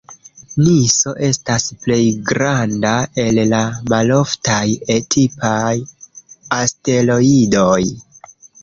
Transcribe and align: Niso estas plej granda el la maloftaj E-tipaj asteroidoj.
Niso 0.67 1.11
estas 1.27 1.67
plej 1.83 1.99
granda 2.31 2.95
el 3.25 3.41
la 3.53 3.61
maloftaj 3.95 4.65
E-tipaj 4.97 5.79
asteroidoj. 6.61 7.83